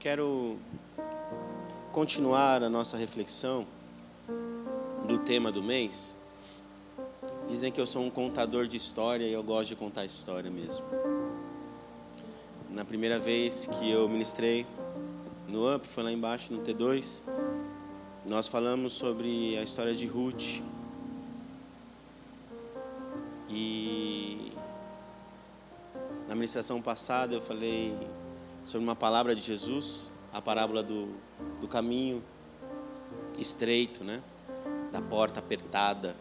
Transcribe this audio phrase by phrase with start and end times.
[0.00, 0.56] quero
[1.92, 3.66] continuar a nossa reflexão
[5.06, 6.18] do tema do mês.
[7.46, 10.82] Dizem que eu sou um contador de história e eu gosto de contar história mesmo.
[12.70, 14.66] Na primeira vez que eu ministrei
[15.46, 17.20] no UP, foi lá embaixo no T2,
[18.24, 20.62] nós falamos sobre a história de Ruth.
[23.50, 24.50] E
[26.26, 27.94] na ministração passada eu falei
[28.64, 31.08] sobre uma palavra de Jesus, a parábola do,
[31.60, 32.22] do caminho
[33.38, 34.22] estreito, né?
[34.92, 36.14] Da porta apertada.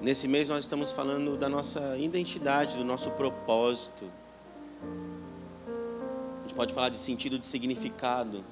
[0.00, 4.04] Nesse mês nós estamos falando da nossa identidade, do nosso propósito.
[6.38, 8.44] A gente pode falar de sentido de significado.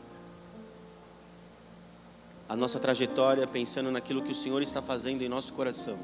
[2.48, 5.98] A nossa trajetória pensando naquilo que o Senhor está fazendo em nosso coração.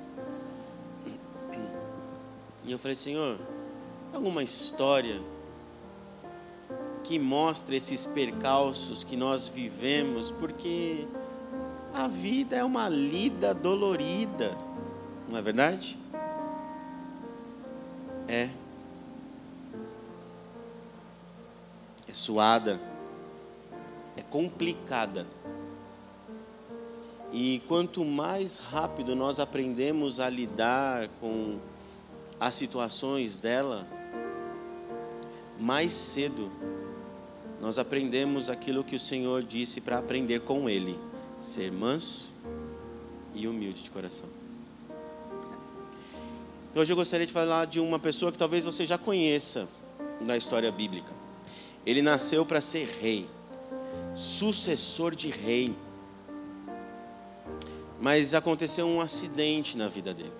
[2.64, 3.38] E eu falei, Senhor,
[4.12, 5.20] alguma história
[7.02, 11.06] que mostre esses percalços que nós vivemos, porque
[11.92, 14.56] a vida é uma lida dolorida,
[15.28, 15.98] não é verdade?
[18.28, 18.50] É.
[22.06, 22.80] É suada,
[24.16, 25.26] é complicada.
[27.32, 31.58] E quanto mais rápido nós aprendemos a lidar com
[32.38, 33.86] as situações dela,
[35.62, 36.50] mais cedo
[37.60, 40.98] nós aprendemos aquilo que o Senhor disse para aprender com Ele:
[41.40, 42.32] ser manso
[43.32, 44.28] e humilde de coração.
[46.68, 49.68] Então hoje eu gostaria de falar de uma pessoa que talvez você já conheça
[50.26, 51.12] na história bíblica.
[51.86, 53.28] Ele nasceu para ser rei,
[54.16, 55.76] sucessor de rei.
[58.00, 60.32] Mas aconteceu um acidente na vida dele.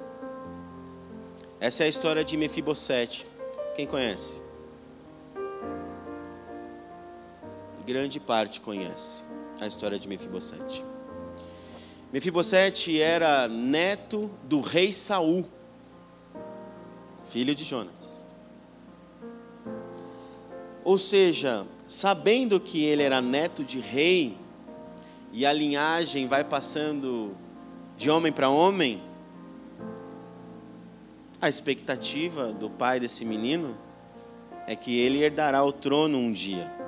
[1.61, 3.25] Essa é a história de Mefibosete.
[3.77, 4.42] Quem conhece?
[7.85, 9.23] Grande parte conhece
[9.61, 10.85] a história de Mefibosete.
[12.13, 15.45] Mefibosete era neto do rei Saul,
[17.29, 18.27] filho de Jonas.
[20.85, 24.37] Ou seja, sabendo que ele era neto de rei
[25.33, 27.35] e a linhagem vai passando
[27.97, 29.03] de homem para homem,
[31.41, 33.77] a expectativa do pai desse menino
[34.67, 36.82] é que ele herdará o trono um dia.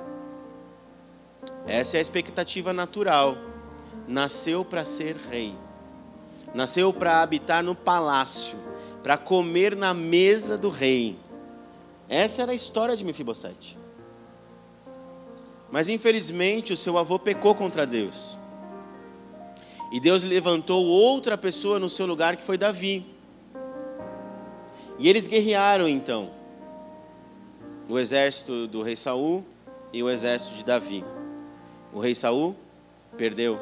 [1.67, 3.37] Essa é a expectativa natural.
[4.07, 5.55] Nasceu para ser rei.
[6.53, 8.57] Nasceu para habitar no palácio,
[9.03, 11.17] para comer na mesa do rei.
[12.07, 13.77] Essa era a história de Mefibosete.
[15.71, 18.37] Mas infelizmente o seu avô pecou contra Deus.
[19.91, 23.05] E Deus levantou outra pessoa no seu lugar que foi Davi.
[24.97, 26.31] E eles guerrearam então.
[27.89, 29.43] O exército do rei Saul
[29.91, 31.03] e o exército de Davi.
[31.95, 32.53] O rei Saul
[33.17, 33.57] perdeu.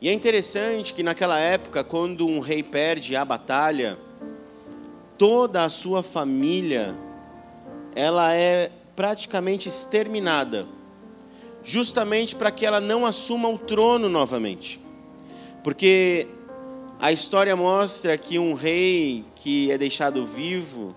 [0.00, 3.98] E é interessante que naquela época, quando um rei perde a batalha,
[5.18, 6.96] toda a sua família
[7.96, 10.68] ela é praticamente exterminada,
[11.64, 14.80] justamente para que ela não assuma o trono novamente.
[15.64, 16.28] Porque
[17.00, 20.94] a história mostra que um rei que é deixado vivo,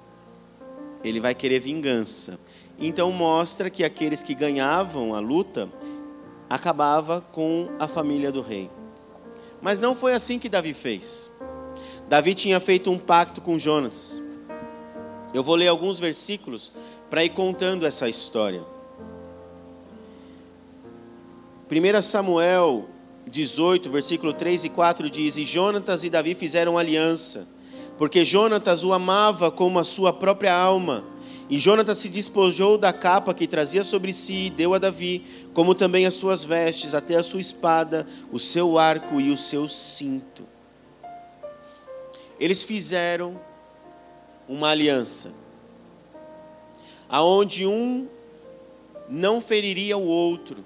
[1.03, 2.39] ele vai querer vingança.
[2.79, 5.69] Então mostra que aqueles que ganhavam a luta
[6.49, 8.69] acabava com a família do rei.
[9.61, 11.29] Mas não foi assim que Davi fez.
[12.07, 14.21] Davi tinha feito um pacto com Jonas.
[15.33, 16.71] Eu vou ler alguns versículos
[17.09, 18.63] para ir contando essa história.
[21.71, 22.85] 1 Samuel
[23.27, 27.47] 18, versículo 3 e 4 diz: E Jonatas e Davi fizeram aliança,
[27.97, 31.03] porque Jonatas o amava como a sua própria alma.
[31.49, 35.23] E Jonatas se despojou da capa que trazia sobre si e deu a Davi,
[35.53, 39.67] como também as suas vestes, até a sua espada, o seu arco e o seu
[39.67, 40.43] cinto.
[42.39, 43.39] Eles fizeram
[44.47, 45.33] uma aliança,
[47.07, 48.07] aonde um
[49.09, 50.63] não feriria o outro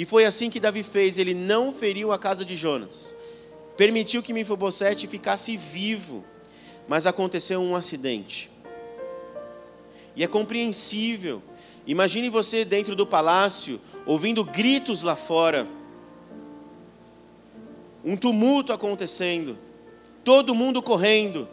[0.00, 3.14] e foi assim que Davi fez, ele não feriu a casa de Jonas.
[3.76, 6.24] Permitiu que Mefibosete ficasse vivo,
[6.88, 8.50] mas aconteceu um acidente.
[10.20, 11.42] E é compreensível.
[11.86, 15.66] Imagine você dentro do palácio, ouvindo gritos lá fora.
[18.04, 19.56] Um tumulto acontecendo.
[20.22, 21.48] Todo mundo correndo,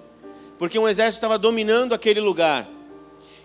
[0.59, 2.67] porque um exército estava dominando aquele lugar.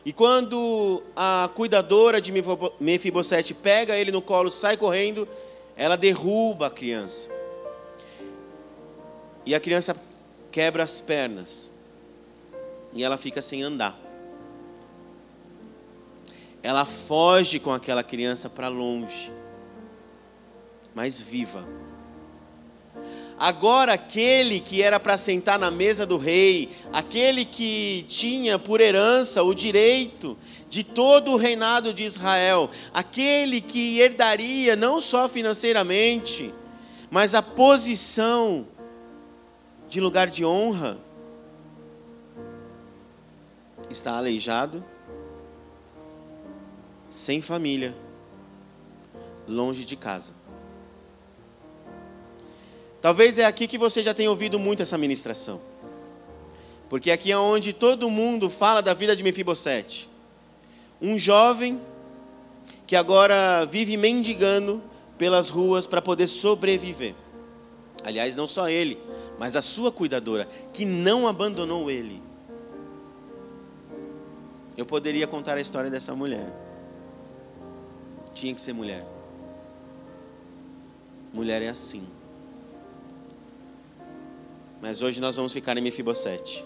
[0.05, 2.33] E quando a cuidadora de
[2.81, 5.29] Mefibosete pega ele no colo, sai correndo,
[5.77, 7.31] ela derruba a criança.
[9.47, 9.95] E a criança
[10.51, 11.71] quebra as pernas.
[12.93, 14.12] E ela fica sem andar.
[16.63, 19.33] Ela foge com aquela criança para longe,
[20.95, 21.67] mas viva.
[23.39, 29.43] Agora, aquele que era para sentar na mesa do rei, aquele que tinha por herança
[29.43, 30.39] o direito
[30.69, 36.55] de todo o reinado de Israel, aquele que herdaria não só financeiramente,
[37.11, 38.67] mas a posição
[39.89, 40.99] de lugar de honra,
[43.91, 44.83] está aleijado,
[47.13, 47.95] sem família,
[49.47, 50.31] longe de casa.
[53.03, 55.61] Talvez é aqui que você já tenha ouvido muito essa ministração.
[56.89, 60.09] Porque aqui é onde todo mundo fala da vida de Mefibosete.
[61.03, 61.79] Um jovem
[62.87, 64.83] que agora vive mendigando
[65.19, 67.15] pelas ruas para poder sobreviver.
[68.03, 68.99] Aliás, não só ele,
[69.39, 72.23] mas a sua cuidadora, que não abandonou ele.
[74.79, 76.62] Eu poderia contar a história dessa mulher.
[78.35, 79.05] Tinha que ser mulher.
[81.33, 82.07] Mulher é assim.
[84.81, 86.65] Mas hoje nós vamos ficar em Mefibosete.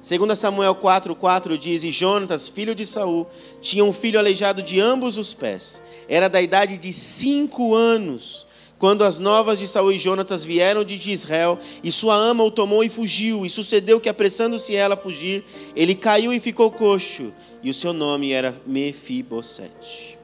[0.00, 3.26] Segundo Samuel 4:4 diz: "E Jonatas, filho de Saul,
[3.60, 5.82] tinha um filho aleijado de ambos os pés.
[6.08, 8.46] Era da idade de cinco anos,
[8.78, 12.84] quando as novas de Saul e Jonatas vieram de Israel, e sua ama o tomou
[12.84, 15.44] e fugiu, e sucedeu que apressando-se ela a fugir,
[15.74, 17.32] ele caiu e ficou coxo,
[17.62, 20.15] e o seu nome era Mefibosete."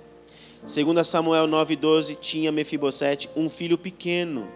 [0.64, 4.48] Segundo Samuel 9:12, tinha Mefibosete um filho pequeno,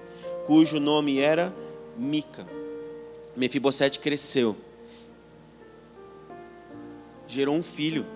[0.46, 1.52] cujo nome era
[1.96, 2.46] Mica.
[3.36, 4.56] Mefibosete cresceu.
[7.26, 8.06] Gerou um filho.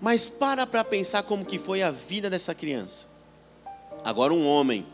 [0.00, 3.08] Mas para para pensar como que foi a vida dessa criança.
[4.02, 4.86] Agora um homem.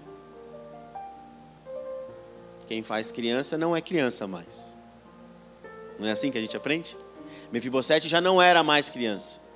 [2.67, 4.77] Quem faz criança não é criança mais.
[5.99, 6.97] Não é assim que a gente aprende?
[7.53, 9.52] Mefibosete já não era mais criança.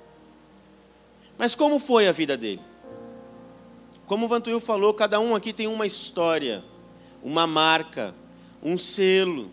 [1.37, 2.61] Mas como foi a vida dele?
[4.05, 6.63] Como o Vantuil falou, cada um aqui tem uma história,
[7.21, 8.15] uma marca,
[8.63, 9.51] um selo,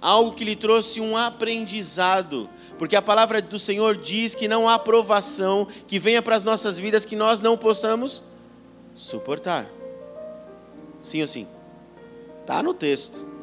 [0.00, 2.48] algo que lhe trouxe um aprendizado,
[2.78, 6.78] porque a palavra do Senhor diz que não há provação que venha para as nossas
[6.78, 8.22] vidas que nós não possamos
[8.94, 9.66] suportar.
[11.02, 11.46] Sim ou sim?
[12.40, 13.34] Está no texto.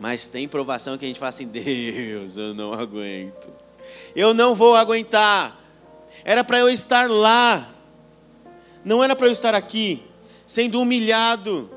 [0.00, 3.67] Mas tem provação que a gente fala assim: Deus, eu não aguento
[4.14, 5.56] eu não vou aguentar.
[6.24, 7.68] Era para eu estar lá,
[8.84, 10.02] não era para eu estar aqui,
[10.46, 11.70] sendo humilhado.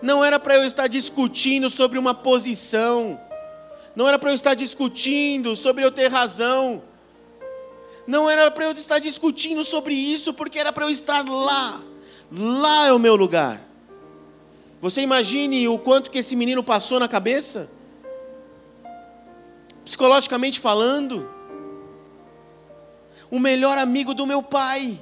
[0.00, 3.20] Não era para eu estar discutindo sobre uma posição,
[3.94, 6.82] não era para eu estar discutindo sobre eu ter razão,
[8.06, 11.80] não era para eu estar discutindo sobre isso, porque era para eu estar lá,
[12.30, 13.60] lá é o meu lugar.
[14.80, 17.70] Você imagine o quanto que esse menino passou na cabeça?
[19.84, 21.28] Psicologicamente falando,
[23.30, 24.98] o melhor amigo do meu pai.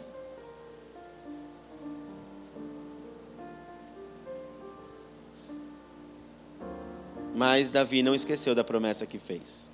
[7.34, 9.70] Mas Davi não esqueceu da promessa que fez.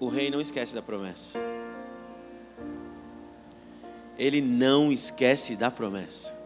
[0.00, 1.38] O rei não esquece da promessa.
[4.18, 6.37] Ele não esquece da promessa.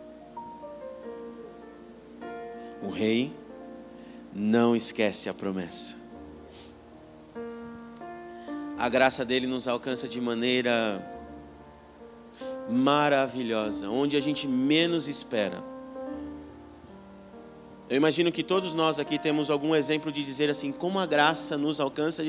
[2.83, 3.33] O rei
[4.35, 5.97] não esquece a promessa.
[8.79, 11.01] A graça dele nos alcança de maneira
[12.69, 15.63] maravilhosa, onde a gente menos espera.
[17.89, 21.59] Eu imagino que todos nós aqui temos algum exemplo de dizer assim, como a graça
[21.59, 22.25] nos alcança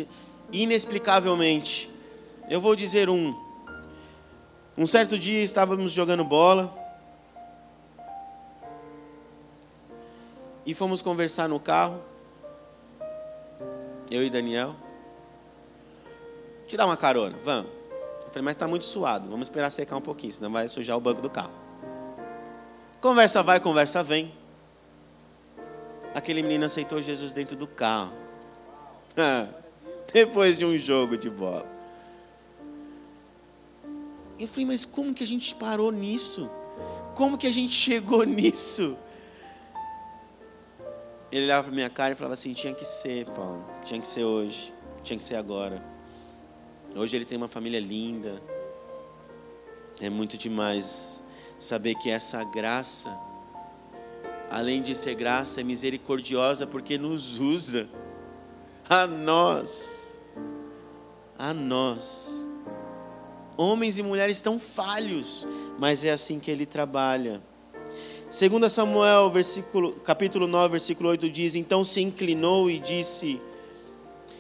[0.52, 1.90] inexplicavelmente.
[2.50, 3.34] Eu vou dizer um.
[4.78, 6.83] Um certo dia estávamos jogando bola
[10.66, 12.02] E fomos conversar no carro.
[14.10, 14.76] Eu e Daniel.
[16.68, 17.72] Te dar uma carona, vamos.
[18.24, 21.02] Eu falei, mas está muito suado, vamos esperar secar um pouquinho, senão vai sujar o
[21.02, 21.52] banco do carro.
[23.02, 24.34] Conversa vai, conversa vem.
[26.14, 28.14] Aquele menino aceitou Jesus dentro do carro.
[30.14, 31.66] Depois de um jogo de bola.
[34.40, 36.50] Eu falei, mas como que a gente parou nisso?
[37.16, 38.98] Como que a gente chegou nisso?
[41.34, 44.72] Ele olhava minha cara e falava assim: tinha que ser, Paulo, tinha que ser hoje,
[45.02, 45.84] tinha que ser agora.
[46.96, 48.40] Hoje ele tem uma família linda.
[50.00, 51.24] É muito demais
[51.58, 53.12] saber que essa graça,
[54.52, 57.90] além de ser graça, é misericordiosa porque nos usa
[58.88, 60.20] a nós,
[61.40, 62.46] a nós.
[63.58, 65.48] Homens e mulheres tão falhos,
[65.80, 67.42] mas é assim que ele trabalha.
[68.34, 73.40] 2 Samuel, versículo, capítulo 9, versículo 8 diz: Então se inclinou e disse: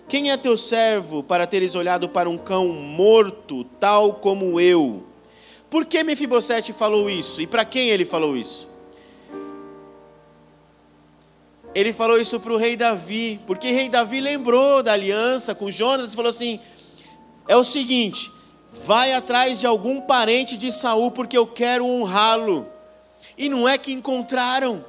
[0.10, 5.04] Quem é teu servo para teres olhado para um cão morto, tal como eu?
[5.70, 7.40] Por que Mefibosete falou isso?
[7.40, 8.68] E para quem ele falou isso?
[11.76, 16.14] Ele falou isso para o rei Davi, porque rei Davi lembrou da aliança com Jonas
[16.14, 16.60] e falou assim:
[17.48, 18.32] é o seguinte,
[18.72, 22.73] vai atrás de algum parente de Saul, porque eu quero honrá-lo.
[23.38, 24.86] E não é que encontraram.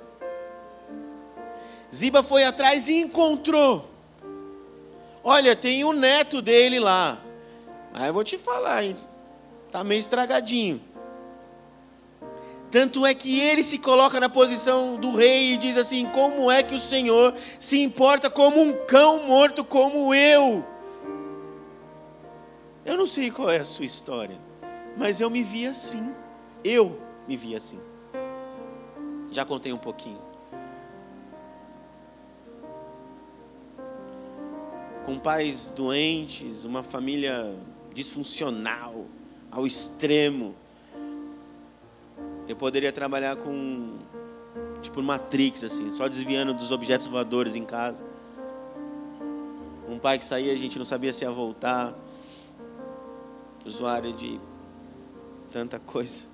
[1.95, 3.89] Ziba foi atrás e encontrou.
[5.23, 7.19] Olha, tem o neto dele lá.
[7.93, 8.97] Aí eu vou te falar, hein?
[9.71, 10.83] Tá meio estragadinho.
[12.71, 16.61] Tanto é que ele se coloca na posição do rei e diz assim: Como é
[16.61, 20.65] que o Senhor se importa como um cão morto como eu?
[22.85, 24.37] Eu não sei qual é a sua história,
[24.97, 26.13] mas eu me vi assim.
[26.65, 27.94] Eu me vi assim.
[29.35, 30.21] Já contei um pouquinho.
[35.05, 37.53] Com pais doentes, uma família
[37.93, 39.07] disfuncional
[39.51, 40.55] ao extremo.
[42.47, 43.99] Eu poderia trabalhar com
[44.81, 48.07] tipo Matrix assim, só desviando dos objetos voadores em casa.
[49.89, 51.93] Um pai que saía, a gente não sabia se ia voltar.
[53.67, 54.39] Usuário de
[55.51, 56.34] tanta coisa.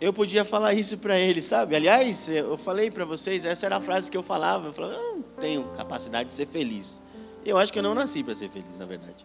[0.00, 1.74] Eu podia falar isso para ele, sabe?
[1.74, 4.68] Aliás, eu falei para vocês, essa era a frase que eu falava.
[4.68, 7.02] Eu falava, eu não tenho capacidade de ser feliz.
[7.44, 9.24] Eu acho que eu não nasci para ser feliz, na verdade.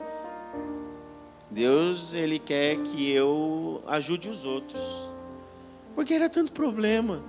[1.49, 4.81] Deus, Ele quer que eu ajude os outros.
[5.93, 7.23] Porque era tanto problema.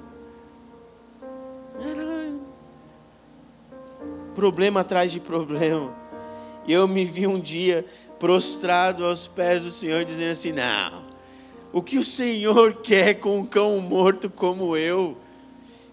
[1.79, 2.33] Era
[4.35, 5.95] problema atrás de problema.
[6.67, 7.85] E eu me vi um dia
[8.19, 11.04] prostrado aos pés do Senhor, dizendo assim: Não,
[11.75, 15.17] o que o Senhor quer com um cão morto como eu?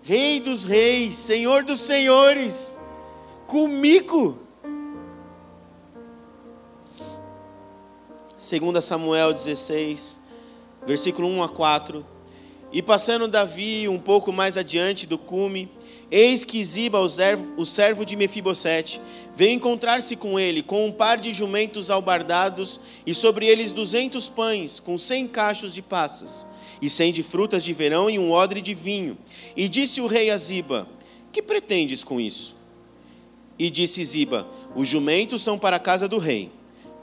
[0.04, 2.80] Rei dos reis, Senhor dos senhores,
[3.48, 4.38] comigo.
[8.38, 10.22] 2 Samuel 16,
[10.86, 12.06] versículo 1 a 4.
[12.72, 15.72] E passando Davi um pouco mais adiante do cume,
[16.12, 19.00] eis que Ziba, o servo, de Mefibosete,
[19.34, 24.80] veio encontrar-se com ele, com um par de jumentos albardados, e sobre eles duzentos pães,
[24.80, 26.46] com cem cachos de passas,
[26.82, 29.18] e cem de frutas de verão e um odre de vinho.
[29.56, 30.88] E disse o rei a Ziba:
[31.32, 32.56] Que pretendes com isso?
[33.58, 36.52] E disse Ziba: Os jumentos são para a casa do rei,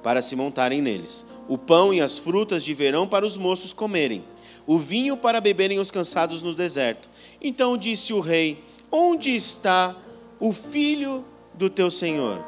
[0.02, 1.24] para se montarem neles.
[1.48, 4.22] O pão e as frutas de verão para os moços comerem.
[4.66, 7.08] O vinho para beberem os cansados no deserto.
[7.40, 9.96] Então disse o rei: Onde está
[10.40, 12.44] o filho do teu senhor.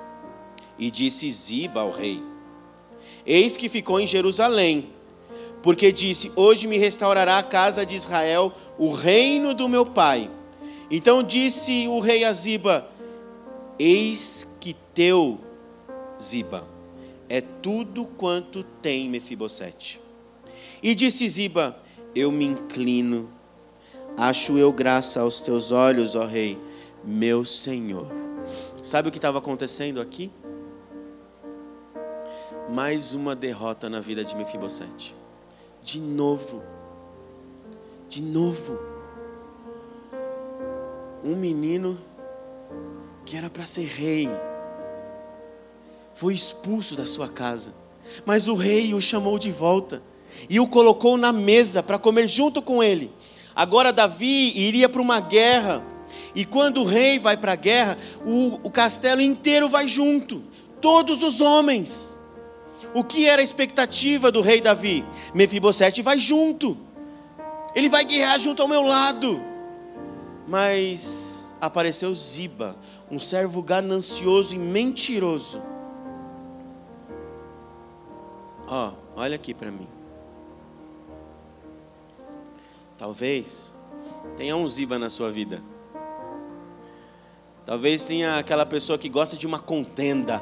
[0.79, 2.23] E disse Ziba ao rei:
[3.27, 4.91] Eis que ficou em Jerusalém,
[5.63, 10.31] porque disse: Hoje me restaurará a casa de Israel, o reino do meu pai.
[10.91, 12.89] Então disse o rei a Ziba:
[13.79, 15.39] Eis que teu,
[16.21, 16.67] Ziba,
[17.29, 20.01] é tudo quanto tem Mefibosete.
[20.83, 21.77] E disse Ziba:
[22.15, 23.31] Eu me inclino,
[24.17, 26.59] acho eu graça aos teus olhos, ó rei,
[27.05, 28.07] meu senhor.
[28.83, 30.31] Sabe o que estava acontecendo aqui?
[32.71, 35.14] Mais uma derrota na vida de Mefibosete.
[35.83, 36.62] De novo.
[38.09, 38.79] De novo.
[41.25, 41.99] Um menino
[43.25, 44.29] que era para ser rei
[46.14, 47.73] foi expulso da sua casa.
[48.25, 50.02] Mas o rei o chamou de volta
[50.49, 53.11] e o colocou na mesa para comer junto com ele.
[53.61, 55.85] Agora Davi iria para uma guerra
[56.35, 60.43] e quando o rei vai para a guerra, o, o castelo inteiro vai junto,
[60.81, 62.17] todos os homens.
[62.95, 65.05] O que era a expectativa do rei Davi?
[65.35, 66.75] Mefibosete vai junto,
[67.75, 69.38] ele vai guerrear junto ao meu lado.
[70.49, 72.79] Mas apareceu Ziba,
[73.11, 75.61] um servo ganancioso e mentiroso.
[78.67, 80.00] Ó, oh, olha aqui para mim.
[83.00, 83.75] Talvez
[84.37, 85.62] tenha um Ziba na sua vida.
[87.64, 90.38] Talvez tenha aquela pessoa que gosta de uma contenda,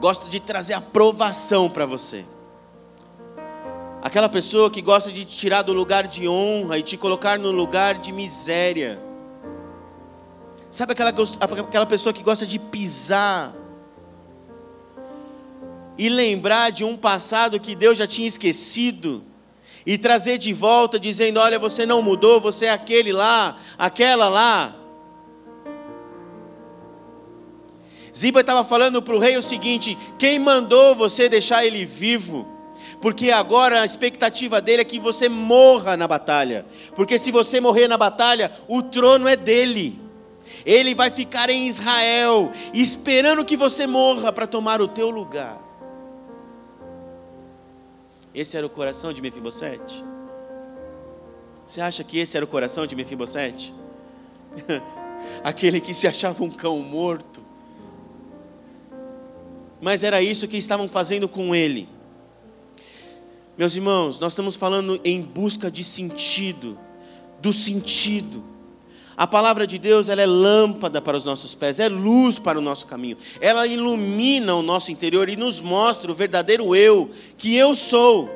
[0.00, 2.24] gosta de trazer aprovação para você.
[4.00, 7.50] Aquela pessoa que gosta de te tirar do lugar de honra e te colocar no
[7.50, 9.02] lugar de miséria.
[10.70, 13.52] Sabe aquela, aquela pessoa que gosta de pisar
[15.98, 19.33] e lembrar de um passado que Deus já tinha esquecido
[19.86, 24.74] e trazer de volta, dizendo: Olha, você não mudou, você é aquele lá, aquela lá.
[28.16, 32.54] Ziba estava falando para o rei o seguinte: quem mandou você deixar ele vivo?
[33.04, 36.64] porque agora a expectativa dele é que você morra na batalha,
[36.96, 40.00] porque se você morrer na batalha, o trono é dele.
[40.64, 45.63] Ele vai ficar em Israel, esperando que você morra para tomar o teu lugar.
[48.34, 50.04] Esse era o coração de Mefibosete?
[51.64, 53.72] Você acha que esse era o coração de Mefibosete?
[55.44, 57.40] Aquele que se achava um cão morto.
[59.80, 61.88] Mas era isso que estavam fazendo com ele.
[63.56, 66.76] Meus irmãos, nós estamos falando em busca de sentido,
[67.40, 68.53] do sentido.
[69.16, 72.62] A palavra de Deus ela é lâmpada para os nossos pés, é luz para o
[72.62, 73.16] nosso caminho.
[73.40, 78.28] Ela ilumina o nosso interior e nos mostra o verdadeiro eu, que eu sou.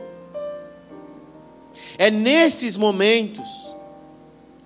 [1.97, 3.75] É nesses momentos,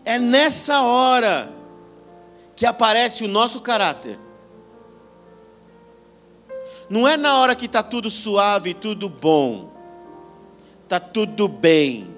[0.04, 1.50] é nessa hora,
[2.54, 4.18] que aparece o nosso caráter.
[6.90, 9.72] Não é na hora que está tudo suave, tudo bom,
[10.84, 12.11] está tudo bem.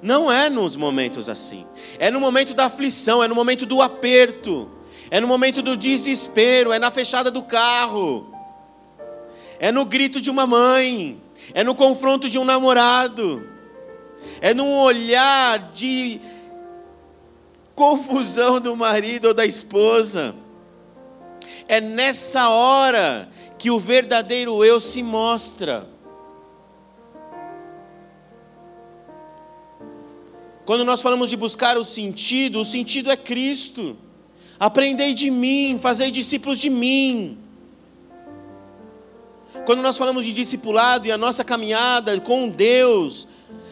[0.00, 1.66] Não é nos momentos assim.
[1.98, 4.70] É no momento da aflição, é no momento do aperto,
[5.10, 8.32] é no momento do desespero, é na fechada do carro,
[9.58, 11.20] é no grito de uma mãe,
[11.52, 13.48] é no confronto de um namorado,
[14.40, 16.20] é num olhar de
[17.74, 20.34] confusão do marido ou da esposa.
[21.66, 23.28] É nessa hora
[23.58, 25.88] que o verdadeiro eu se mostra.
[30.68, 33.96] Quando nós falamos de buscar o sentido, o sentido é Cristo.
[34.60, 37.38] Aprendei de mim, fazei discípulos de mim.
[39.64, 43.28] Quando nós falamos de discipulado e a nossa caminhada com Deus,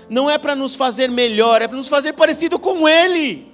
[0.09, 3.47] não é para nos fazer melhor, é para nos fazer parecido com Ele.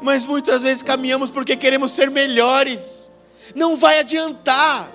[0.00, 3.12] Mas muitas vezes caminhamos porque queremos ser melhores.
[3.54, 4.92] Não vai adiantar.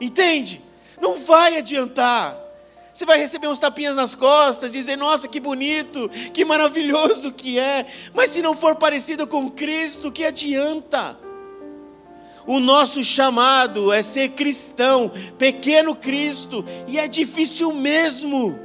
[0.00, 0.62] Entende?
[1.02, 2.45] Não vai adiantar.
[2.96, 7.86] Você vai receber uns tapinhas nas costas, dizer: Nossa, que bonito, que maravilhoso que é.
[8.14, 11.14] Mas se não for parecido com Cristo, que adianta?
[12.46, 18.58] O nosso chamado é ser cristão, pequeno Cristo, e é difícil mesmo.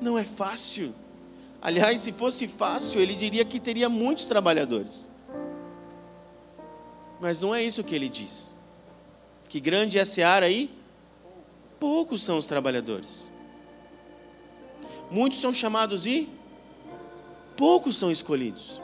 [0.00, 0.94] Não é fácil.
[1.60, 5.08] Aliás, se fosse fácil, ele diria que teria muitos trabalhadores.
[7.20, 8.54] Mas não é isso que ele diz.
[9.48, 10.78] Que grande é a seara aí?
[11.80, 13.30] Poucos são os trabalhadores.
[15.10, 16.28] Muitos são chamados e
[17.56, 18.80] poucos são escolhidos.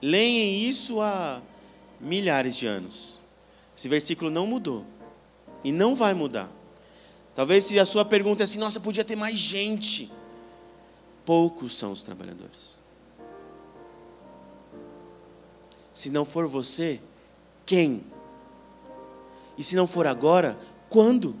[0.00, 1.42] Leem isso há
[2.00, 3.18] milhares de anos.
[3.76, 4.86] Esse versículo não mudou
[5.64, 6.50] e não vai mudar.
[7.34, 10.10] Talvez se a sua pergunta é assim, nossa, podia ter mais gente.
[11.24, 12.80] Poucos são os trabalhadores.
[15.92, 17.00] Se não for você,
[17.66, 18.04] quem?
[19.58, 20.56] E se não for agora,
[20.88, 21.36] quando?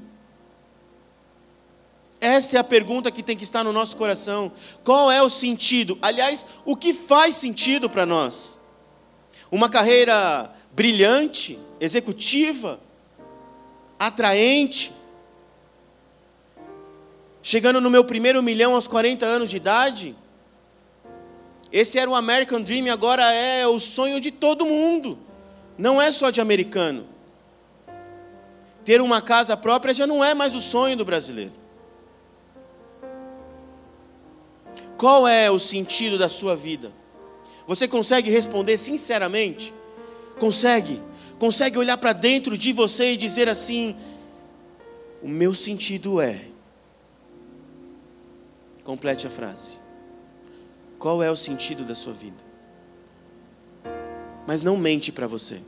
[2.20, 4.50] Essa é a pergunta que tem que estar no nosso coração.
[4.82, 5.96] Qual é o sentido?
[6.02, 8.60] Aliás, o que faz sentido para nós?
[9.52, 12.80] Uma carreira brilhante, executiva,
[13.96, 14.92] atraente,
[17.40, 20.16] chegando no meu primeiro milhão aos 40 anos de idade.
[21.70, 25.18] Esse era o American Dream, agora é o sonho de todo mundo,
[25.76, 27.17] não é só de americano.
[28.88, 31.52] Ter uma casa própria já não é mais o sonho do brasileiro.
[34.96, 36.90] Qual é o sentido da sua vida?
[37.66, 39.74] Você consegue responder sinceramente?
[40.40, 41.02] Consegue?
[41.38, 43.94] Consegue olhar para dentro de você e dizer assim:
[45.22, 46.46] O meu sentido é.
[48.82, 49.76] Complete a frase.
[50.98, 52.42] Qual é o sentido da sua vida?
[54.46, 55.60] Mas não mente para você.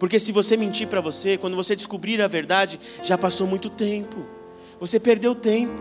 [0.00, 4.26] Porque se você mentir para você, quando você descobrir a verdade, já passou muito tempo.
[4.80, 5.78] Você perdeu tempo.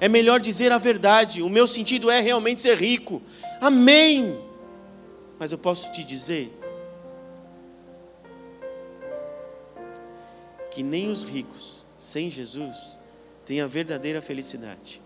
[0.00, 1.40] É melhor dizer a verdade.
[1.40, 3.22] O meu sentido é realmente ser rico.
[3.60, 4.36] Amém.
[5.38, 6.50] Mas eu posso te dizer
[10.72, 13.00] que nem os ricos sem Jesus
[13.46, 15.00] têm a verdadeira felicidade.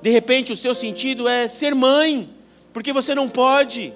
[0.00, 2.30] De repente, o seu sentido é ser mãe,
[2.72, 3.92] porque você não pode.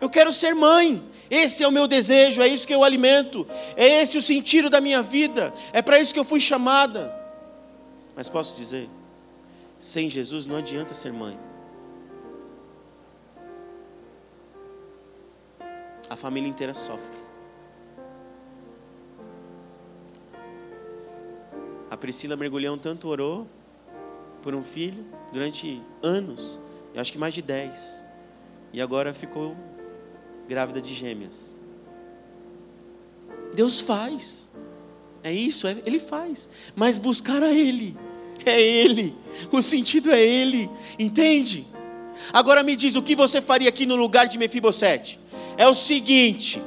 [0.00, 1.02] Eu quero ser mãe.
[1.30, 4.80] Esse é o meu desejo, é isso que eu alimento, é esse o sentido da
[4.80, 7.12] minha vida, é para isso que eu fui chamada.
[8.14, 8.88] Mas posso dizer,
[9.78, 11.36] sem Jesus não adianta ser mãe.
[16.08, 17.26] A família inteira sofre.
[21.90, 23.48] A Priscila Mergulhão tanto orou
[24.42, 26.60] por um filho, durante anos,
[26.94, 28.06] eu acho que mais de 10.
[28.72, 29.56] E agora ficou
[30.48, 31.54] grávida de gêmeas.
[33.54, 34.50] Deus faz.
[35.22, 36.48] É isso, é, Ele faz.
[36.74, 37.96] Mas buscar a Ele,
[38.44, 39.16] é Ele.
[39.50, 40.70] O sentido é Ele.
[40.98, 41.66] Entende?
[42.32, 45.18] Agora me diz, o que você faria aqui no lugar de Mefibosete?
[45.56, 46.62] É o seguinte.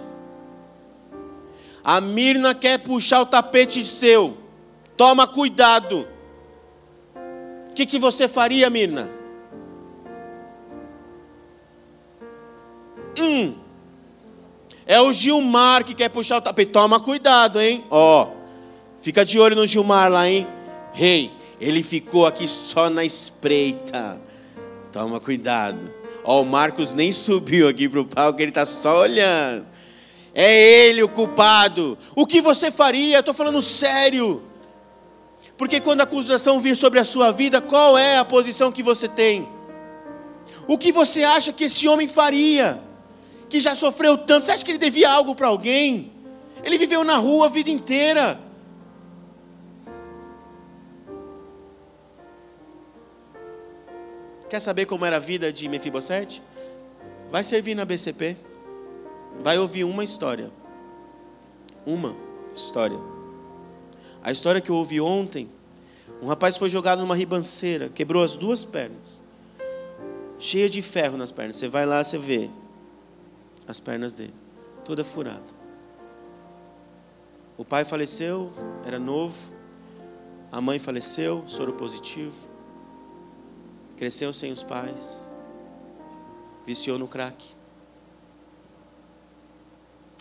[1.84, 4.38] A Mirna quer puxar o tapete seu.
[4.98, 6.08] Toma cuidado.
[7.70, 9.19] O que, que você faria, Mirna?
[14.90, 16.72] É o Gilmar que quer puxar o tapete.
[16.72, 17.86] Toma cuidado, hein?
[17.92, 18.30] Ó.
[19.00, 20.48] Fica de olho no Gilmar lá, hein?
[20.92, 24.20] Rei, hey, ele ficou aqui só na espreita.
[24.92, 25.78] Toma cuidado.
[26.24, 29.64] Ó, o Marcos nem subiu aqui para o palco, ele está só olhando.
[30.34, 31.96] É ele o culpado.
[32.16, 33.20] O que você faria?
[33.20, 34.42] Estou falando sério.
[35.56, 39.08] Porque quando a acusação vir sobre a sua vida, qual é a posição que você
[39.08, 39.48] tem?
[40.68, 42.89] O que você acha que esse homem faria?
[43.50, 46.12] Que já sofreu tanto, você acha que ele devia algo para alguém?
[46.64, 48.40] Ele viveu na rua a vida inteira.
[54.50, 56.42] Quer saber como era a vida de Mefibosete?
[57.32, 58.38] Vai servir na BCP.
[59.40, 60.52] Vai ouvir uma história.
[61.86, 62.16] Uma
[62.54, 63.00] história.
[64.24, 65.50] A história que eu ouvi ontem,
[66.22, 69.24] um rapaz foi jogado numa ribanceira, quebrou as duas pernas.
[70.38, 71.56] Cheia de ferro nas pernas.
[71.56, 72.50] Você vai lá, você vê
[73.70, 74.34] as pernas dele,
[74.84, 75.60] toda furada.
[77.58, 78.52] O pai faleceu,
[78.86, 79.54] era novo.
[80.52, 82.50] A mãe faleceu, soro positivo
[84.00, 85.30] cresceu sem os pais,
[86.66, 87.54] viciou no crack,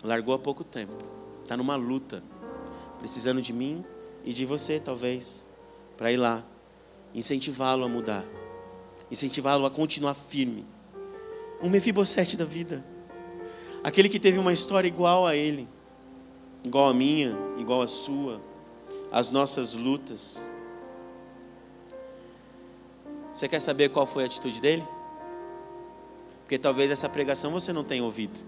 [0.03, 0.97] largou há pouco tempo,
[1.45, 2.21] está numa luta,
[2.99, 3.85] precisando de mim
[4.25, 5.47] e de você, talvez,
[5.97, 6.43] para ir lá,
[7.15, 8.25] incentivá-lo a mudar,
[9.13, 10.67] incentivá-lo a continuar firme.
[11.63, 12.85] Um Mefibosete da vida,
[13.83, 15.69] aquele que teve uma história igual a ele,
[16.65, 18.41] igual a minha, igual a sua,
[19.11, 20.47] as nossas lutas
[23.39, 24.83] você quer saber qual foi a atitude dele?
[26.41, 28.41] Porque talvez essa pregação você não tenha ouvido.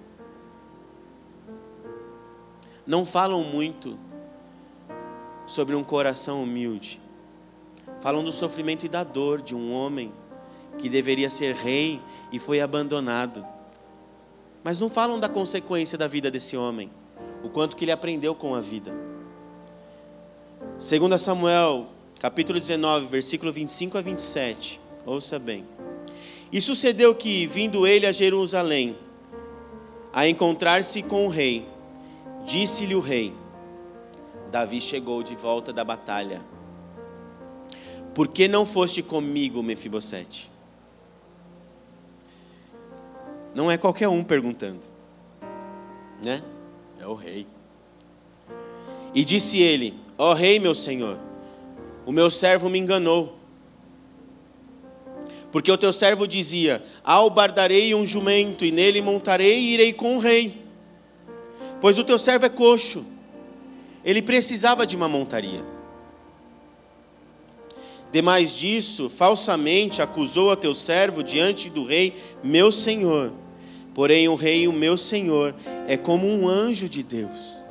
[2.85, 3.97] Não falam muito
[5.47, 7.01] sobre um coração humilde.
[8.01, 10.13] Falam do sofrimento e da dor de um homem
[10.77, 12.01] que deveria ser rei
[12.33, 13.47] e foi abandonado.
[14.63, 16.91] Mas não falam da consequência da vida desse homem,
[17.43, 18.93] o quanto que ele aprendeu com a vida.
[20.79, 21.87] Segundo Samuel
[22.21, 24.79] capítulo 19, versículo 25 a 27.
[25.07, 25.67] Ouça bem.
[26.53, 28.97] E sucedeu que, vindo ele a Jerusalém,
[30.13, 31.67] a encontrar-se com o rei,
[32.45, 33.33] disse-lhe o rei:
[34.51, 36.43] Davi chegou de volta da batalha.
[38.15, 40.50] Por que não foste comigo, Mefibosete?
[43.55, 44.81] Não é qualquer um perguntando,
[46.23, 46.41] né?
[47.01, 47.47] É o rei.
[49.15, 51.19] E disse ele: Ó oh, rei, meu senhor,
[52.07, 53.39] o meu servo me enganou.
[55.51, 60.21] Porque o teu servo dizia: Albardarei um jumento, e nele montarei e irei com o
[60.21, 60.63] rei.
[61.81, 63.05] Pois o teu servo é coxo,
[64.05, 65.65] ele precisava de uma montaria.
[68.13, 73.33] Demais disso, falsamente acusou a teu servo diante do rei, meu senhor.
[73.95, 75.55] Porém, o rei, o meu senhor,
[75.87, 77.63] é como um anjo de Deus.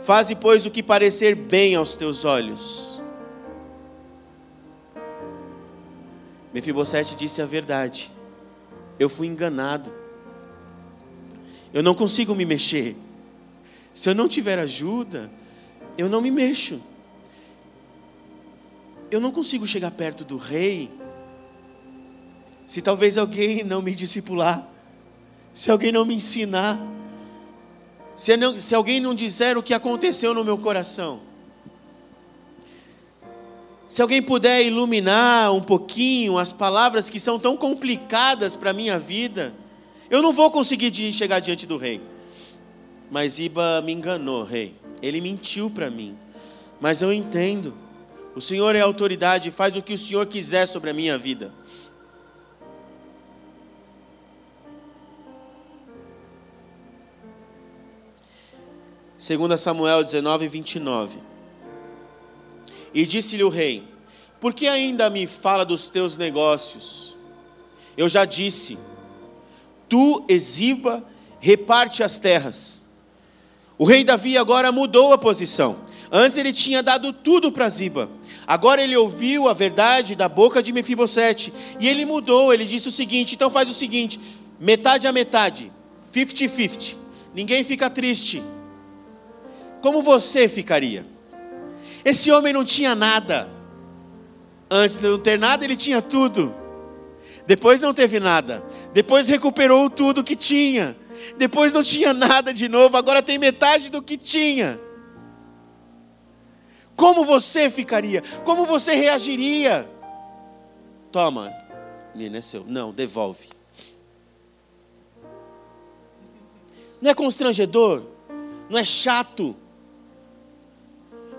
[0.00, 3.02] Faze, pois, o que parecer bem aos teus olhos.
[6.52, 8.10] Mefibosete disse a verdade.
[8.98, 9.92] Eu fui enganado.
[11.74, 12.96] Eu não consigo me mexer.
[13.92, 15.30] Se eu não tiver ajuda,
[15.98, 16.80] eu não me mexo.
[19.10, 20.90] Eu não consigo chegar perto do rei
[22.66, 24.68] se talvez alguém não me discipular,
[25.54, 26.78] se alguém não me ensinar
[28.18, 31.20] se, não, se alguém não disser o que aconteceu no meu coração,
[33.88, 38.98] se alguém puder iluminar um pouquinho as palavras que são tão complicadas para a minha
[38.98, 39.54] vida,
[40.10, 42.00] eu não vou conseguir chegar diante do rei.
[43.08, 44.74] Mas Iba me enganou, rei.
[45.00, 46.18] Ele mentiu para mim.
[46.80, 47.72] Mas eu entendo.
[48.34, 51.52] O Senhor é autoridade, faz o que o Senhor quiser sobre a minha vida.
[59.18, 61.18] Segundo Samuel 19, 29.
[62.94, 63.82] E disse-lhe o rei:
[64.40, 67.16] Por que ainda me fala dos teus negócios?
[67.96, 68.78] Eu já disse:
[69.88, 71.04] Tu, Exiba,
[71.40, 72.84] reparte as terras.
[73.76, 75.80] O rei Davi agora mudou a posição.
[76.10, 78.08] Antes ele tinha dado tudo para Ziba.
[78.48, 82.50] Agora ele ouviu a verdade da boca de Mefibosete e ele mudou.
[82.50, 84.18] Ele disse o seguinte: então faz o seguinte,
[84.58, 85.70] metade a metade,
[86.10, 86.96] 50-50.
[87.34, 88.42] Ninguém fica triste.
[89.82, 91.04] Como você ficaria?
[92.02, 93.50] Esse homem não tinha nada.
[94.70, 96.54] Antes de não ter nada, ele tinha tudo.
[97.46, 98.64] Depois não teve nada.
[98.94, 100.96] Depois recuperou tudo que tinha.
[101.36, 104.80] Depois não tinha nada de novo, agora tem metade do que tinha.
[106.98, 108.24] Como você ficaria?
[108.42, 109.88] Como você reagiria?
[111.12, 111.56] Toma,
[112.12, 112.64] menina, é seu.
[112.66, 113.50] Não, devolve.
[117.00, 118.02] Não é constrangedor?
[118.68, 119.54] Não é chato?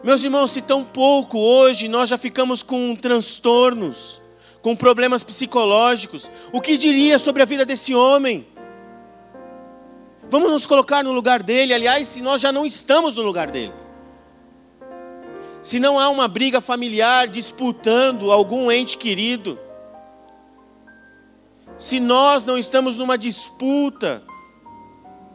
[0.02, 4.22] Meus irmãos, se tão pouco hoje nós já ficamos com transtornos,
[4.62, 8.48] com problemas psicológicos, o que diria sobre a vida desse homem?
[10.30, 13.74] Vamos nos colocar no lugar dele, aliás, se nós já não estamos no lugar dele.
[15.62, 19.60] Se não há uma briga familiar disputando algum ente querido,
[21.78, 24.22] se nós não estamos numa disputa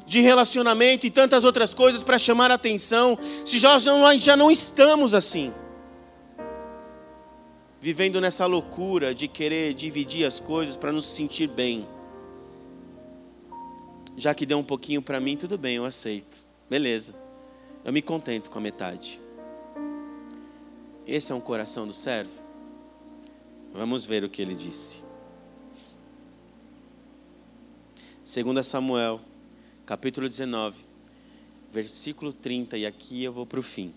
[0.07, 4.51] de relacionamento e tantas outras coisas para chamar a atenção, se já não, já não
[4.51, 5.53] estamos assim,
[7.81, 11.89] vivendo nessa loucura de querer dividir as coisas para nos sentir bem.
[14.17, 16.45] Já que deu um pouquinho para mim, tudo bem, eu aceito.
[16.69, 17.15] Beleza.
[17.85, 19.24] Eu me contento com a metade.
[21.07, 22.43] Esse é um coração do servo?
[23.73, 25.03] Vamos ver o que ele disse.
[28.25, 29.21] 2 Samuel
[29.85, 30.83] capítulo 19,
[31.71, 33.93] versículo 30, e aqui eu vou para o fim.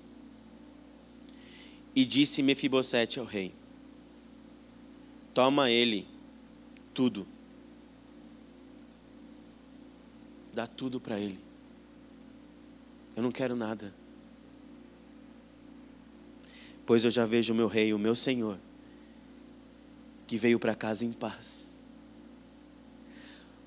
[1.96, 3.54] E disse Mefibosete ao rei:
[5.34, 6.06] Toma ele
[6.93, 7.26] tudo.
[10.54, 11.39] Dá tudo para ele.
[13.15, 13.93] Eu não quero nada.
[16.88, 18.58] Pois eu já vejo o meu rei, o meu senhor,
[20.26, 21.67] que veio para casa em paz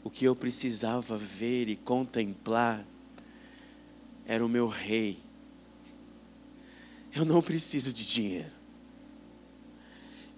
[0.02, 2.84] o que eu precisava ver e contemplar
[4.26, 5.18] era o meu rei.
[7.14, 8.52] Eu não preciso de dinheiro.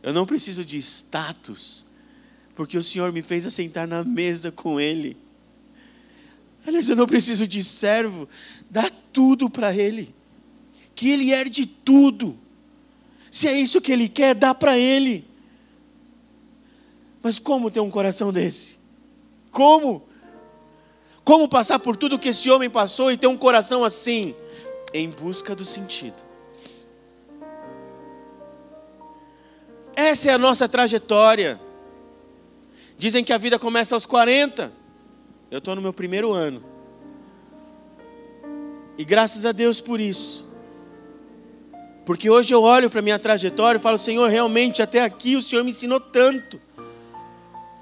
[0.03, 1.87] Eu não preciso de status,
[2.57, 5.17] porque o Senhor me fez assentar na mesa com Ele.
[6.67, 8.29] Aliás, eu não preciso de servo,
[8.69, 10.13] dá tudo para Ele,
[10.95, 12.37] que Ele herde tudo.
[13.33, 15.27] Se é isso que Ele quer, dá para Ele.
[17.23, 18.79] Mas como ter um coração desse?
[19.51, 20.03] Como?
[21.25, 24.35] Como passar por tudo que esse homem passou e ter um coração assim?
[24.93, 26.23] Em busca do sentido.
[29.97, 31.59] Essa é a nossa trajetória.
[32.99, 34.71] Dizem que a vida começa aos 40.
[35.51, 36.63] Eu estou no meu primeiro ano.
[38.99, 40.52] E graças a Deus por isso.
[42.05, 45.65] Porque hoje eu olho para minha trajetória e falo, Senhor, realmente até aqui o Senhor
[45.65, 46.61] me ensinou tanto.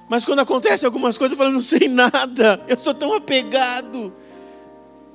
[0.08, 4.12] Mas quando acontece algumas coisas, eu falo, não sei nada, eu sou tão apegado,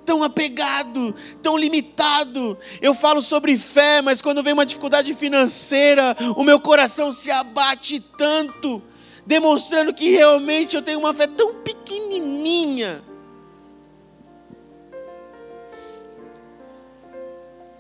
[0.05, 2.57] tão apegado, tão limitado.
[2.81, 7.99] Eu falo sobre fé, mas quando vem uma dificuldade financeira, o meu coração se abate
[8.17, 8.81] tanto,
[9.25, 13.03] demonstrando que realmente eu tenho uma fé tão pequenininha.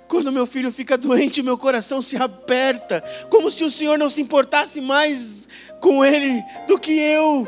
[0.07, 4.21] Quando meu filho fica doente, meu coração se aperta, como se o Senhor não se
[4.21, 5.47] importasse mais
[5.79, 7.47] com Ele do que eu.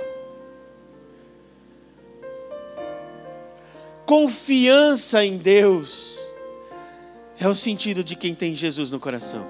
[4.05, 6.17] Confiança em Deus
[7.39, 9.45] é o sentido de quem tem Jesus no coração.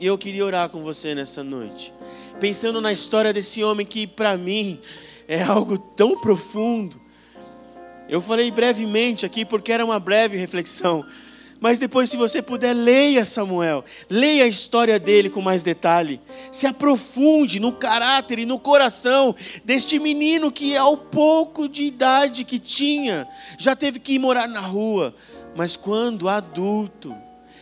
[0.00, 1.92] E eu queria orar com você nessa noite,
[2.40, 4.80] pensando na história desse homem que para mim
[5.28, 7.00] é algo tão profundo.
[8.08, 11.04] Eu falei brevemente aqui porque era uma breve reflexão,
[11.60, 16.20] mas depois, se você puder, leia Samuel, leia a história dele com mais detalhe,
[16.52, 22.58] se aprofunde no caráter e no coração deste menino que, ao pouco de idade que
[22.58, 23.26] tinha,
[23.58, 25.14] já teve que ir morar na rua,
[25.56, 27.16] mas quando adulto,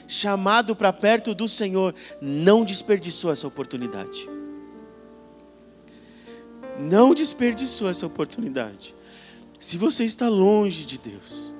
[0.08, 4.28] chamado para perto do Senhor, não desperdiçou essa oportunidade.
[6.80, 8.96] Não desperdiçou essa oportunidade.
[9.62, 11.54] Se você está longe de Deus,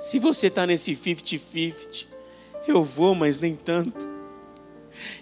[0.00, 2.06] se você está nesse 50-50,
[2.66, 4.08] eu vou, mas nem tanto.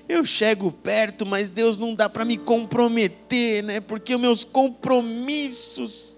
[0.09, 3.80] Eu chego perto, mas Deus não dá para me comprometer, né?
[3.80, 6.16] Porque os meus compromissos.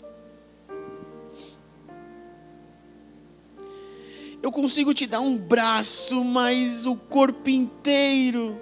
[4.43, 8.61] Eu consigo te dar um braço, mas o corpo inteiro.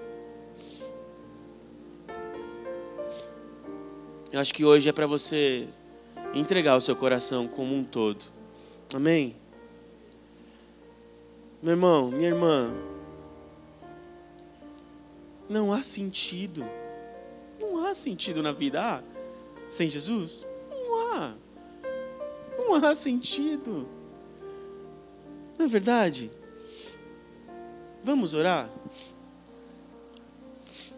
[4.30, 5.68] Eu acho que hoje é para você
[6.34, 8.24] entregar o seu coração como um todo.
[8.94, 9.36] Amém?
[11.62, 12.74] Meu irmão, minha irmã,
[15.48, 16.64] não há sentido.
[17.58, 19.02] Não há sentido na vida ah,
[19.68, 20.46] sem Jesus?
[20.70, 21.34] Não há.
[22.58, 23.88] Não há sentido.
[25.58, 26.30] Não é verdade?
[28.02, 28.68] Vamos orar?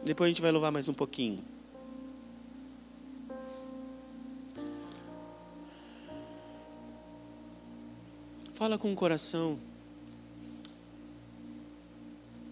[0.03, 1.45] Depois a gente vai louvar mais um pouquinho.
[8.57, 9.59] Fala com o coração.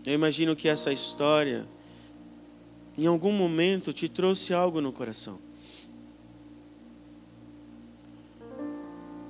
[0.05, 1.67] Eu imagino que essa história,
[2.99, 5.41] em algum momento, te trouxe algo no coração.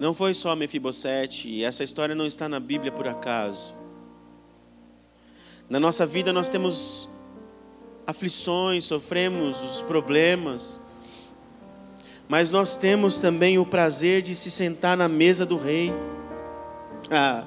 [0.00, 3.72] Não foi só Mefibosete, essa história não está na Bíblia por acaso.
[5.70, 7.08] Na nossa vida nós temos
[8.04, 10.80] aflições, sofremos os problemas,
[12.28, 15.92] mas nós temos também o prazer de se sentar na mesa do Rei.
[17.10, 17.44] Ah.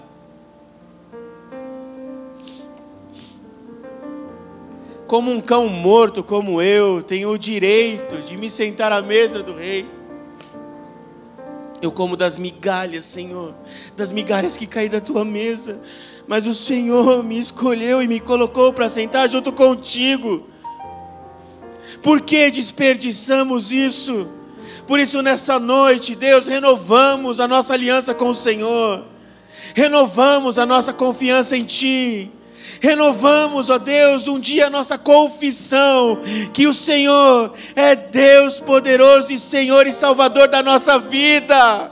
[5.08, 9.54] Como um cão morto como eu, tenho o direito de me sentar à mesa do
[9.54, 9.88] Rei.
[11.82, 13.54] Eu como das migalhas, Senhor,
[13.96, 15.80] das migalhas que caem da tua mesa,
[16.28, 20.48] mas o Senhor me escolheu e me colocou para sentar junto contigo.
[22.02, 24.28] Por que desperdiçamos isso?
[24.88, 29.04] Por isso, nessa noite, Deus, renovamos a nossa aliança com o Senhor,
[29.76, 32.32] renovamos a nossa confiança em Ti
[32.80, 36.20] renovamos, ó Deus, um dia a nossa confissão
[36.54, 41.92] que o Senhor é Deus poderoso e Senhor e Salvador da nossa vida.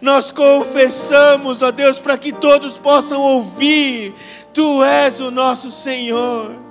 [0.00, 4.14] Nós confessamos, ó Deus, para que todos possam ouvir:
[4.52, 6.69] Tu és o nosso Senhor.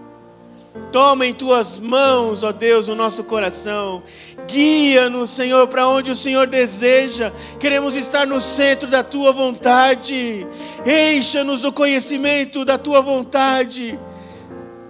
[0.92, 4.02] Toma em tuas mãos, ó Deus, o nosso coração.
[4.48, 7.32] Guia-nos, Senhor, para onde o Senhor deseja.
[7.60, 10.48] Queremos estar no centro da tua vontade.
[10.86, 14.00] Encha-nos do conhecimento da tua vontade.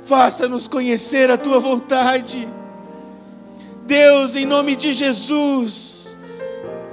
[0.03, 2.47] Faça-nos conhecer a tua vontade.
[3.85, 6.17] Deus, em nome de Jesus,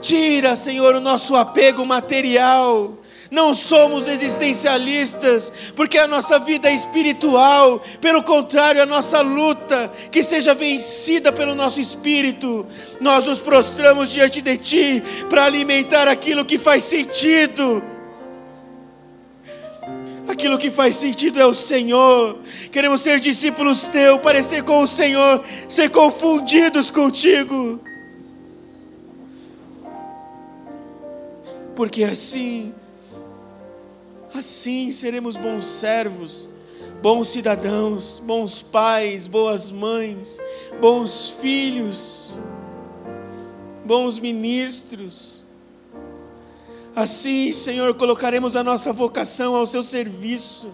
[0.00, 2.96] tira, Senhor, o nosso apego material.
[3.31, 7.83] Não somos existencialistas, porque a nossa vida é espiritual.
[8.01, 12.67] Pelo contrário, a nossa luta que seja vencida pelo nosso espírito.
[13.01, 17.83] Nós nos prostramos diante de Ti para alimentar aquilo que faz sentido
[20.29, 22.39] Aquilo que faz sentido é o Senhor.
[22.73, 27.81] Queremos ser discípulos teus, parecer com o Senhor, ser confundidos contigo.
[31.77, 32.75] Porque assim,
[34.38, 36.49] assim seremos bons servos,
[37.03, 40.38] bons cidadãos, bons pais, boas mães,
[40.81, 42.38] bons filhos,
[43.85, 45.37] bons ministros
[46.96, 50.72] Assim, Senhor, colocaremos a nossa vocação ao seu serviço.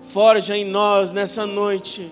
[0.00, 2.08] Forja em nós nessa noite,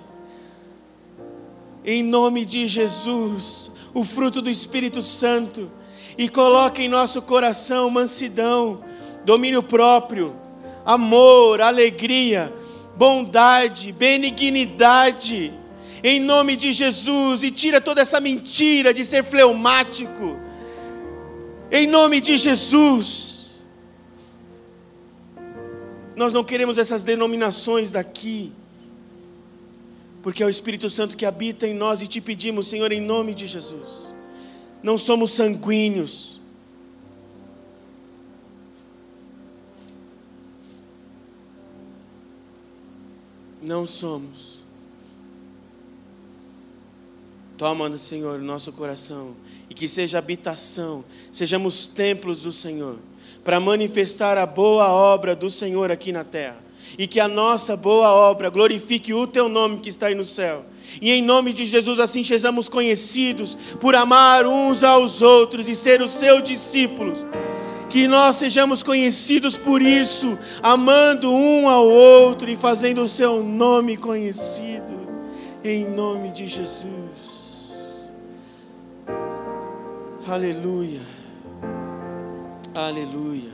[1.85, 5.71] em nome de Jesus, o fruto do Espírito Santo,
[6.17, 8.85] e coloque em nosso coração mansidão,
[9.25, 10.35] domínio próprio,
[10.85, 12.53] amor, alegria,
[12.97, 15.53] bondade, benignidade,
[16.03, 20.45] em nome de Jesus, e tira toda essa mentira de ser fleumático
[21.75, 23.63] em nome de Jesus.
[26.15, 28.53] Nós não queremos essas denominações daqui,
[30.23, 33.35] porque é o Espírito Santo que habita em nós e te pedimos, Senhor, em nome
[33.35, 34.14] de Jesus.
[34.85, 36.39] Não somos sanguíneos.
[43.63, 44.63] Não somos.
[47.57, 49.35] Toma, Senhor, nosso coração
[49.71, 52.99] e que seja habitação, sejamos templos do Senhor,
[53.43, 56.63] para manifestar a boa obra do Senhor aqui na terra,
[56.99, 60.67] e que a nossa boa obra glorifique o teu nome que está aí no céu.
[61.01, 66.03] E em nome de Jesus, assim sejamos conhecidos por amar uns aos outros e ser
[66.03, 67.25] os seus discípulos.
[67.89, 73.97] Que nós sejamos conhecidos por isso, amando um ao outro e fazendo o seu nome
[73.97, 74.95] conhecido.
[75.63, 78.13] Em nome de Jesus.
[80.27, 81.01] Aleluia.
[82.75, 83.53] Aleluia.